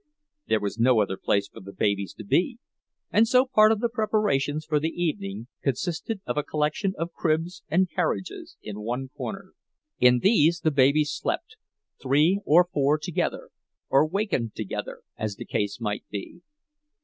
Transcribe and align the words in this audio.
There 0.47 0.59
was 0.59 0.79
no 0.79 0.99
other 0.99 1.15
place 1.15 1.47
for 1.47 1.59
the 1.59 1.71
babies 1.71 2.15
to 2.15 2.23
be, 2.25 2.57
and 3.11 3.27
so 3.27 3.45
part 3.45 3.71
of 3.71 3.81
the 3.81 3.87
preparations 3.87 4.65
for 4.65 4.79
the 4.79 4.89
evening 4.89 5.45
consisted 5.61 6.21
of 6.25 6.37
a 6.37 6.43
collection 6.43 6.95
of 6.97 7.13
cribs 7.13 7.61
and 7.69 7.87
carriages 7.87 8.57
in 8.63 8.79
one 8.81 9.09
corner. 9.09 9.53
In 9.99 10.17
these 10.17 10.61
the 10.61 10.71
babies 10.71 11.11
slept, 11.11 11.55
three 12.01 12.41
or 12.45 12.67
four 12.73 12.97
together, 12.97 13.51
or 13.89 14.07
wakened 14.07 14.55
together, 14.55 15.01
as 15.19 15.35
the 15.35 15.45
case 15.45 15.79
might 15.79 16.05
be. 16.09 16.41